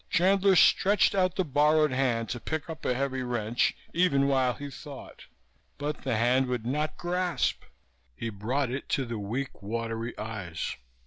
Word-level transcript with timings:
Chandler 0.09 0.55
stretched 0.55 1.13
out 1.13 1.35
the 1.35 1.43
borrowed 1.45 1.91
hand 1.91 2.27
to 2.29 2.39
pick 2.39 2.71
up 2.71 2.85
a 2.87 2.95
heavy 2.95 3.21
wrench 3.21 3.75
even 3.93 4.27
while 4.27 4.55
he 4.55 4.71
thought. 4.71 5.25
But 5.77 6.01
the 6.01 6.17
hand 6.17 6.47
would 6.47 6.65
not 6.65 6.97
grasp. 6.97 7.65
He 8.15 8.29
brought 8.31 8.71
it 8.71 8.89
to 8.97 9.05
the 9.05 9.19
weak, 9.19 9.61
watering 9.61 10.15
eyes. 10.17 10.75